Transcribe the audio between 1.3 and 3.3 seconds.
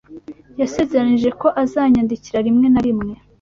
ko azanyandikira rimwe na rimwe.